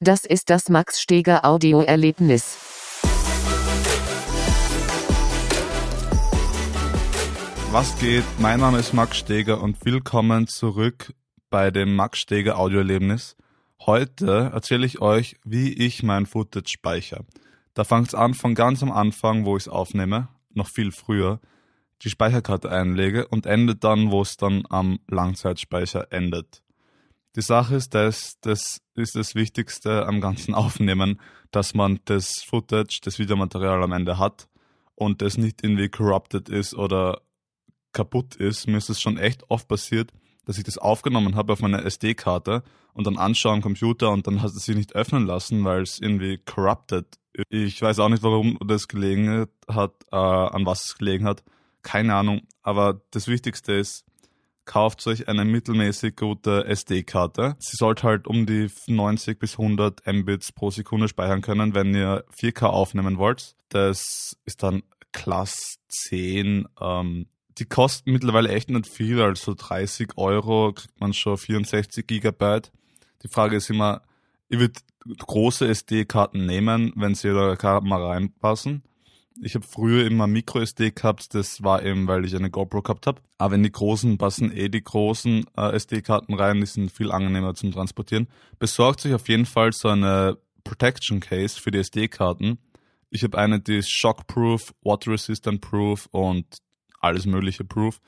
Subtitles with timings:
[0.00, 2.56] Das ist das Max Steger Audioerlebnis.
[7.72, 8.22] Was geht?
[8.38, 11.12] Mein Name ist Max Steger und willkommen zurück
[11.50, 13.36] bei dem Max Steger Audioerlebnis.
[13.86, 17.24] Heute erzähle ich euch, wie ich mein Footage speichere.
[17.74, 21.40] Da fängt es an von ganz am Anfang, wo ich es aufnehme, noch viel früher,
[22.02, 26.62] die Speicherkarte einlege und endet dann, wo es dann am Langzeitspeicher endet.
[27.38, 31.20] Die Sache ist das, das ist das Wichtigste am ganzen Aufnehmen,
[31.52, 34.48] dass man das Footage, das Videomaterial am Ende hat
[34.96, 37.20] und das nicht irgendwie corrupted ist oder
[37.92, 38.66] kaputt ist.
[38.66, 40.10] Mir ist es schon echt oft passiert,
[40.46, 44.42] dass ich das aufgenommen habe auf meiner SD-Karte und dann anschaue am Computer und dann
[44.42, 47.46] hat es sich nicht öffnen lassen, weil es irgendwie corrupted ist.
[47.50, 51.44] Ich weiß auch nicht, warum das gelegen hat, äh, an was es gelegen hat.
[51.82, 52.40] Keine Ahnung.
[52.62, 54.07] Aber das Wichtigste ist,
[54.68, 57.56] kauft euch eine mittelmäßig gute SD-Karte.
[57.58, 62.24] Sie sollte halt um die 90 bis 100 Mbits pro Sekunde speichern können, wenn ihr
[62.38, 63.56] 4K aufnehmen wollt.
[63.70, 66.68] Das ist dann Class 10.
[66.80, 72.70] Ähm, die kosten mittlerweile echt nicht viel, also 30 Euro kriegt man schon 64 Gigabyte.
[73.22, 74.02] Die Frage ist immer,
[74.50, 74.84] ihr würdet
[75.18, 78.82] große SD-Karten nehmen, wenn sie in eure Kamera reinpassen.
[79.40, 83.20] Ich habe früher immer Micro-SD gehabt, das war eben, weil ich eine GoPro gehabt habe.
[83.38, 87.54] Aber in die großen passen eh die großen äh, SD-Karten rein, die sind viel angenehmer
[87.54, 88.26] zum Transportieren.
[88.58, 92.58] Besorgt sich auf jeden Fall so eine Protection Case für die SD-Karten.
[93.10, 96.44] Ich habe eine, die ist Shockproof, Water Resistant Proof und
[97.00, 98.00] alles mögliche Proof.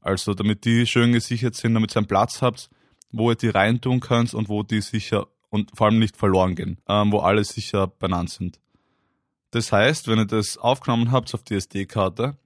[0.00, 2.68] Also damit die schön gesichert sind, damit ihr einen Platz habt,
[3.10, 6.78] wo ihr die reintun könnt und wo die sicher und vor allem nicht verloren gehen,
[6.88, 8.60] ähm, wo alle sicher benannt sind.
[9.54, 12.36] Das heißt, wenn ihr das aufgenommen habt auf die SD-Karte,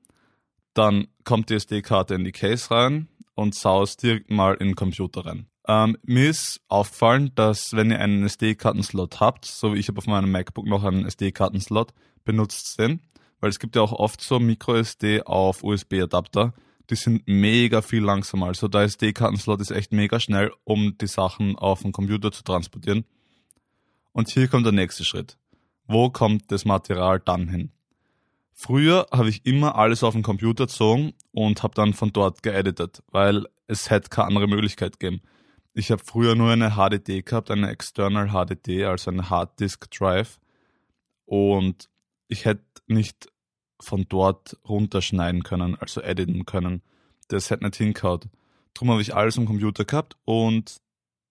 [0.74, 5.24] dann kommt die SD-Karte in die Case rein und saust direkt mal in den Computer
[5.24, 5.46] rein.
[5.66, 10.06] Ähm, mir ist aufgefallen, dass wenn ihr einen SD-Kartenslot habt, so wie ich habe auf
[10.06, 11.94] meinem MacBook noch einen SD-Kartenslot,
[12.26, 13.00] benutzt den,
[13.40, 16.52] weil es gibt ja auch oft so Micro-SD auf USB-Adapter,
[16.90, 18.48] die sind mega viel langsamer.
[18.48, 23.06] Also der SD-Kartenslot ist echt mega schnell, um die Sachen auf den Computer zu transportieren.
[24.12, 25.38] Und hier kommt der nächste Schritt
[25.88, 27.72] wo kommt das Material dann hin?
[28.52, 33.02] Früher habe ich immer alles auf den Computer gezogen und habe dann von dort geeditet,
[33.10, 35.22] weil es hätte keine andere Möglichkeit gegeben.
[35.72, 40.38] Ich habe früher nur eine HDD gehabt, eine External HDD, also eine Hard Disk Drive.
[41.24, 41.88] Und
[42.26, 43.28] ich hätte nicht
[43.80, 46.82] von dort runterschneiden können, also editen können.
[47.28, 48.28] Das hätte nicht hingehaut.
[48.74, 50.78] Darum habe ich alles am Computer gehabt und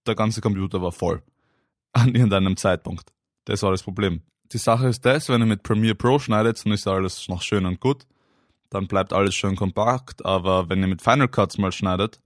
[0.07, 1.21] der ganze Computer war voll.
[1.91, 3.11] An irgendeinem Zeitpunkt.
[3.45, 4.21] Das war das Problem
[4.53, 7.65] die Sache ist das, wenn ihr mit Premiere Pro schneidet, dann ist alles noch schön
[7.65, 8.05] und gut.
[8.69, 12.19] Dann bleibt alles schön kompakt, aber wenn ihr mit Final Cuts mal schneidet,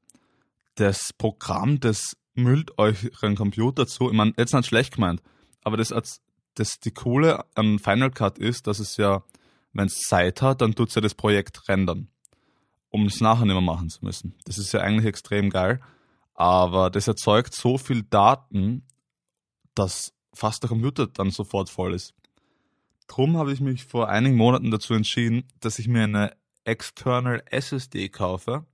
[0.75, 4.09] das Programm, das müllt euren Computer zu.
[4.09, 5.21] Ich meine, jetzt nicht schlecht gemeint,
[5.63, 5.93] aber das,
[6.55, 9.23] das die Coole an Final Cut ist, dass es ja,
[9.73, 12.07] wenn es Zeit hat, dann tut es ja das Projekt rendern,
[12.89, 14.35] um es nachher nicht mehr machen zu müssen.
[14.45, 15.81] Das ist ja eigentlich extrem geil,
[16.33, 18.83] aber das erzeugt so viel Daten,
[19.75, 22.13] dass fast der Computer dann sofort voll ist.
[23.07, 28.09] Drum habe ich mich vor einigen Monaten dazu entschieden, dass ich mir eine External SSD
[28.09, 28.65] kaufe.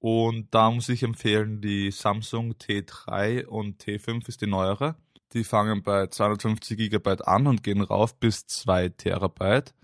[0.00, 4.96] Und da muss ich empfehlen, die Samsung T3 und T5 ist die neuere.
[5.32, 9.74] Die fangen bei 250 GB an und gehen rauf bis 2 Terabyte.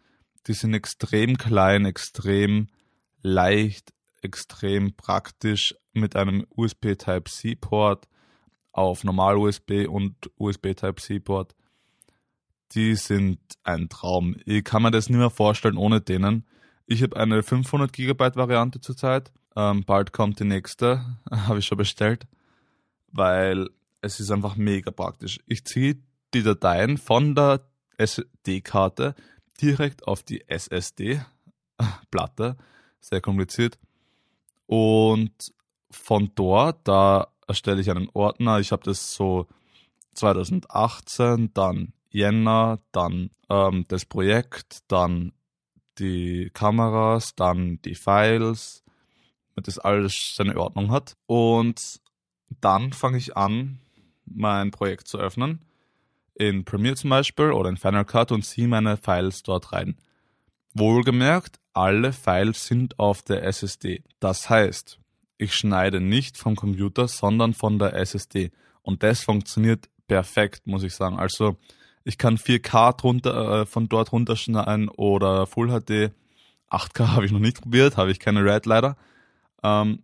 [0.48, 2.66] Die sind extrem klein, extrem
[3.22, 3.92] leicht,
[4.22, 8.08] extrem praktisch mit einem USB Type-C Port
[8.72, 11.54] auf Normal-USB und USB Type-C-Port,
[12.72, 14.36] die sind ein Traum.
[14.44, 16.44] Ich kann mir das nicht mehr vorstellen ohne denen.
[16.86, 19.32] Ich habe eine 500 GB Variante zurzeit.
[19.56, 22.26] Ähm, bald kommt die nächste, habe ich schon bestellt,
[23.10, 23.70] weil
[24.00, 25.40] es ist einfach mega praktisch.
[25.46, 25.98] Ich ziehe
[26.34, 27.62] die Dateien von der
[27.96, 29.14] SD-Karte
[29.60, 31.26] direkt auf die SSD-Platte,
[33.00, 33.78] sehr kompliziert.
[34.66, 35.52] Und
[35.90, 38.60] von dort, da erstelle ich einen Ordner.
[38.60, 39.46] Ich habe das so
[40.14, 45.32] 2018, dann Jänner, dann ähm, das Projekt, dann
[45.98, 48.84] die Kameras, dann die Files,
[49.54, 51.16] damit das alles seine Ordnung hat.
[51.26, 52.00] Und
[52.60, 53.80] dann fange ich an,
[54.24, 55.64] mein Projekt zu öffnen.
[56.34, 59.96] In Premiere zum Beispiel oder in Final Cut und ziehe meine Files dort rein.
[60.72, 64.04] Wohlgemerkt, alle Files sind auf der SSD.
[64.20, 64.98] Das heißt,
[65.38, 68.50] ich schneide nicht vom Computer, sondern von der SSD.
[68.82, 71.18] Und das funktioniert perfekt, muss ich sagen.
[71.18, 71.56] Also
[72.04, 76.12] ich kann 4K drunter, äh, von dort runterschneiden oder Full HD.
[76.70, 78.96] 8K habe ich noch nicht probiert, habe ich keine Red leider.
[79.62, 80.02] Ähm,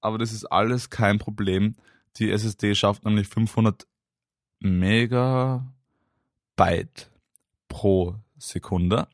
[0.00, 1.76] aber das ist alles kein Problem.
[2.16, 3.86] Die SSD schafft nämlich 500
[4.60, 5.70] Megabyte
[7.68, 9.06] pro Sekunde.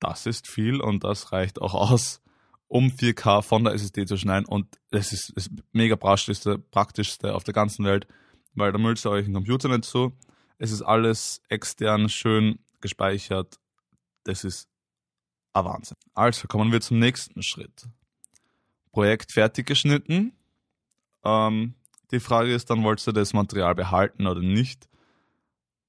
[0.00, 2.21] Das ist viel und das reicht auch aus,
[2.72, 4.46] um 4K von der SSD zu schneiden.
[4.46, 8.06] Und es ist das mega praktischste, praktischste auf der ganzen Welt,
[8.54, 10.16] weil da müllst ihr euch einen Computer nicht zu.
[10.56, 13.60] Es ist alles extern schön gespeichert.
[14.24, 14.70] Das ist
[15.52, 15.98] ein Wahnsinn.
[16.14, 17.88] Also kommen wir zum nächsten Schritt.
[18.90, 20.32] Projekt fertig geschnitten.
[21.24, 21.74] Ähm,
[22.10, 24.88] die Frage ist dann, wolltest du das Material behalten oder nicht?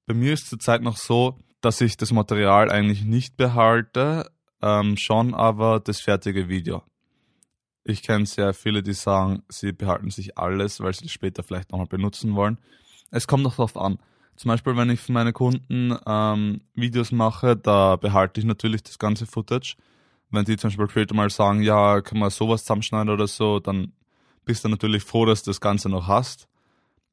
[0.05, 4.32] Bei mir ist zurzeit noch so, dass ich das Material eigentlich nicht behalte,
[4.63, 6.83] ähm, schon aber das fertige Video.
[7.83, 11.71] Ich kenne sehr viele, die sagen, sie behalten sich alles, weil sie das später vielleicht
[11.71, 12.57] nochmal benutzen wollen.
[13.11, 13.99] Es kommt noch darauf an.
[14.37, 18.97] Zum Beispiel, wenn ich für meine Kunden ähm, Videos mache, da behalte ich natürlich das
[18.97, 19.75] ganze Footage.
[20.31, 23.91] Wenn die zum Beispiel später mal sagen, ja, kann man sowas zusammenschneiden oder so, dann
[24.45, 26.47] bist du natürlich froh, dass du das Ganze noch hast.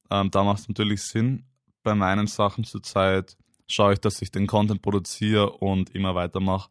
[0.09, 1.45] Ähm, da macht es natürlich Sinn.
[1.83, 3.37] Bei meinen Sachen zurzeit
[3.67, 6.71] schaue ich, dass ich den Content produziere und immer weitermache.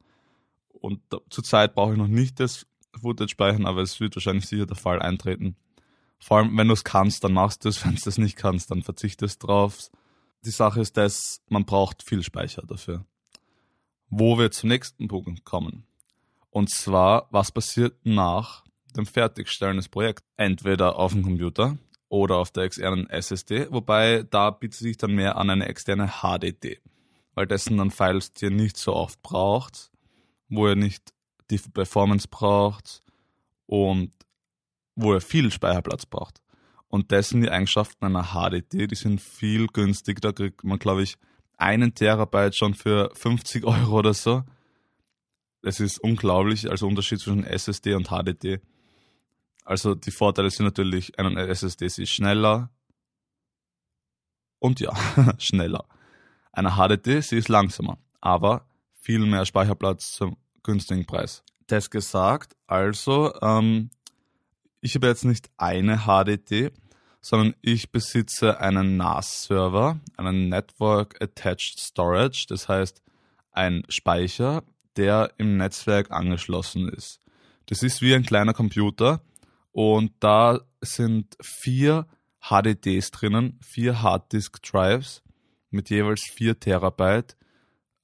[0.82, 2.66] Und zurzeit brauche ich noch nicht das
[3.00, 5.56] Footage speichern, aber es wird wahrscheinlich sicher der Fall eintreten.
[6.20, 7.84] Vor allem, wenn du es kannst, dann machst du es.
[7.86, 9.90] Wenn du es nicht kannst, dann verzichtest drauf.
[10.46, 13.06] Die Sache ist, dass man braucht viel Speicher dafür.
[14.10, 15.86] Wo wir zum nächsten Punkt kommen.
[16.50, 18.64] Und zwar, was passiert nach
[18.96, 20.24] dem Fertigstellen des Projekts?
[20.36, 21.78] Entweder auf dem Computer
[22.08, 26.80] oder auf der externen SSD, wobei da bietet sich dann mehr an eine externe HDD,
[27.36, 29.92] weil dessen dann Files, die ihr nicht so oft braucht,
[30.50, 31.14] wo ihr nicht
[31.50, 33.04] die Performance braucht
[33.66, 34.12] und
[34.96, 36.42] wo ihr viel Speicherplatz braucht.
[36.88, 40.22] Und das sind die Eigenschaften einer HDD, die sind viel günstiger.
[40.22, 41.18] Da kriegt man, glaube ich,
[41.58, 44.44] einen Terabyte schon für 50 Euro oder so.
[45.62, 48.62] Das ist unglaublich, also Unterschied zwischen SSD und HDD.
[49.66, 52.72] Also die Vorteile sind natürlich, eine SSD ist schneller
[54.58, 54.94] und ja,
[55.38, 55.86] schneller.
[56.52, 58.66] Eine HDD, sie ist langsamer, aber
[59.10, 61.42] viel mehr Speicherplatz zum günstigen Preis.
[61.66, 63.90] Das gesagt, also ähm,
[64.82, 66.72] ich habe jetzt nicht eine HDD,
[67.20, 73.02] sondern ich besitze einen NAS-Server, einen Network Attached Storage, das heißt
[73.52, 74.62] ein Speicher,
[74.96, 77.20] der im Netzwerk angeschlossen ist.
[77.66, 79.24] Das ist wie ein kleiner Computer
[79.72, 82.06] und da sind vier
[82.42, 85.24] HDDs drinnen, vier Harddisk Drives
[85.72, 87.39] mit jeweils vier Terabyte.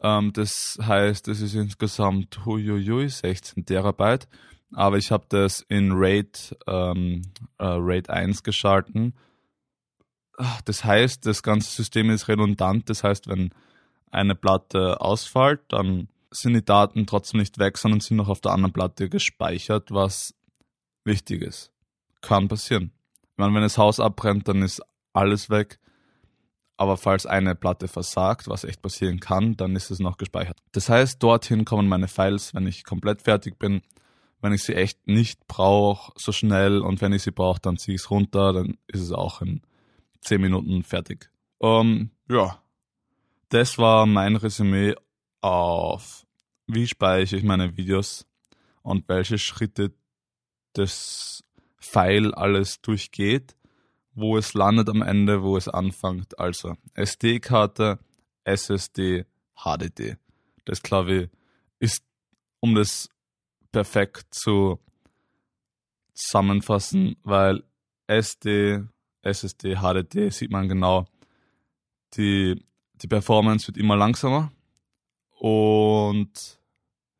[0.01, 4.27] Ähm, das heißt, es ist insgesamt huiuiui, 16 Terabyte
[4.75, 7.21] aber ich habe das in RAID, ähm,
[7.57, 9.13] äh, RAID 1 geschalten.
[10.65, 12.89] Das heißt, das ganze System ist redundant.
[12.89, 13.51] Das heißt, wenn
[14.12, 18.51] eine Platte ausfällt, dann sind die Daten trotzdem nicht weg, sondern sind noch auf der
[18.51, 20.36] anderen Platte gespeichert, was
[21.06, 21.71] wichtig ist.
[22.19, 22.92] Kann passieren.
[23.24, 24.81] Ich meine, wenn das Haus abbrennt, dann ist
[25.13, 25.80] alles weg.
[26.77, 30.57] Aber falls eine Platte versagt, was echt passieren kann, dann ist es noch gespeichert.
[30.74, 33.81] Das heißt, dorthin kommen meine Files, wenn ich komplett fertig bin
[34.45, 37.95] wenn ich sie echt nicht brauche, so schnell und wenn ich sie brauche, dann ziehe
[37.95, 39.62] ich es runter, dann ist es auch in
[40.22, 41.31] 10 Minuten fertig.
[41.57, 42.62] Um, ähm, ja,
[43.50, 44.94] das war mein Resümee
[45.42, 46.28] auf,
[46.68, 48.28] wie speichere ich meine Videos
[48.83, 49.94] und welche Schritte
[50.74, 51.44] das
[51.80, 53.56] File alles durchgeht,
[54.15, 56.39] wo es landet am Ende, wo es anfängt.
[56.39, 58.00] Also SD-Karte,
[58.45, 59.25] SSD,
[59.56, 60.18] HDD.
[60.63, 61.30] Das ich
[61.80, 62.04] ist,
[62.61, 63.09] um das
[63.71, 64.80] perfekt zu
[66.13, 67.63] zusammenfassen, weil
[68.07, 68.83] SD,
[69.21, 71.06] SSD, HDD sieht man genau,
[72.16, 72.63] die,
[72.95, 74.51] die Performance wird immer langsamer
[75.31, 76.59] und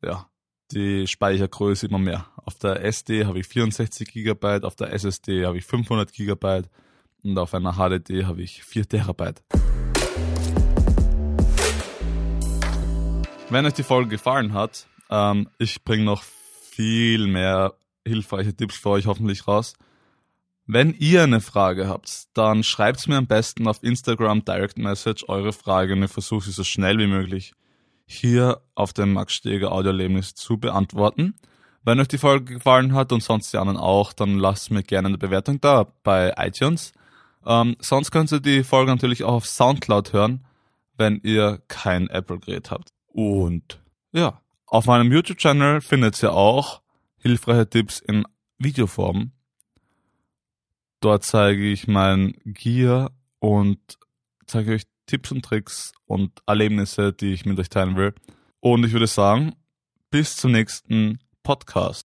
[0.02, 0.28] ja,
[0.70, 2.26] die Speichergröße immer mehr.
[2.36, 6.62] Auf der SD habe ich 64 GB, auf der SSD habe ich 500 GB
[7.30, 9.42] und auf einer HDD habe ich 4 Terabyte.
[13.48, 17.74] Wenn euch die Folge gefallen hat, ähm, ich bringe noch viel mehr
[18.06, 19.74] hilfreiche Tipps für euch hoffentlich raus.
[20.66, 25.52] Wenn ihr eine Frage habt, dann schreibt mir am besten auf Instagram Direct Message eure
[25.52, 27.54] Frage und ich versuche sie so schnell wie möglich
[28.04, 31.34] hier auf dem Max Steger Audioerlebnis zu beantworten.
[31.84, 35.08] Wenn euch die Folge gefallen hat und sonst die anderen auch, dann lasst mir gerne
[35.08, 36.92] eine Bewertung da bei iTunes.
[37.46, 40.44] Ähm, sonst könnt ihr die Folge natürlich auch auf Soundcloud hören,
[40.96, 42.90] wenn ihr kein Apple-Gerät habt.
[43.06, 43.80] Und
[44.12, 46.82] ja, auf meinem YouTube-Channel findet ihr auch
[47.18, 48.24] hilfreiche Tipps in
[48.58, 49.32] Videoform.
[51.00, 53.78] Dort zeige ich mein Gear und
[54.46, 58.14] zeige euch Tipps und Tricks und Erlebnisse, die ich mit euch teilen will.
[58.60, 59.54] Und ich würde sagen,
[60.10, 62.15] bis zum nächsten Podcast.